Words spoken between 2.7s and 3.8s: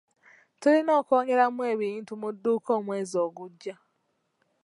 omwezi ogujja.